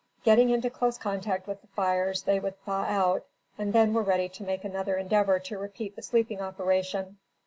[0.23, 4.29] Getting into close contact with the fires, they would thaw out and then were ready
[4.29, 7.19] to make another endeavor to repeat the sleeping operation.